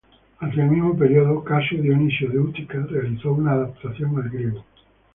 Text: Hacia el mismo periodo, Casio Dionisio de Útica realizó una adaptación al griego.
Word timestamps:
Hacia 0.39 0.63
el 0.63 0.71
mismo 0.71 0.97
periodo, 0.97 1.43
Casio 1.43 1.79
Dionisio 1.79 2.27
de 2.31 2.39
Útica 2.39 2.79
realizó 2.89 3.33
una 3.33 3.51
adaptación 3.51 4.17
al 4.17 4.29
griego. 4.31 4.65